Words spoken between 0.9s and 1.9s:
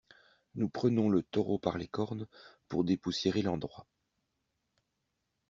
le taureau par les